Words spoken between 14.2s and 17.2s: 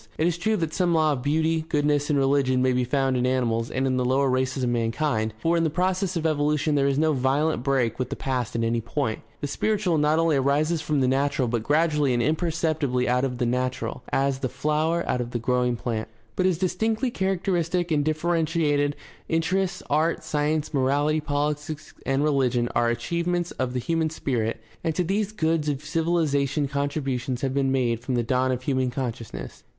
the flower out of the growing plant. But as dis tinctly